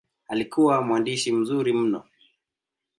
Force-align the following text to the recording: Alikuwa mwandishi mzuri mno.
Alikuwa 0.27 0.81
mwandishi 0.81 1.31
mzuri 1.31 1.73
mno. 1.73 2.03